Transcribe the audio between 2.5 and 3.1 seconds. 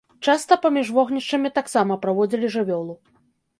жывёлу.